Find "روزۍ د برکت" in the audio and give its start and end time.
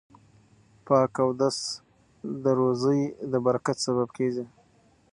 2.59-3.77